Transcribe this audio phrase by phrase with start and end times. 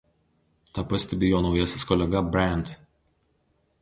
[0.77, 2.77] Tą pastebi jo naujasis kolega Brandt.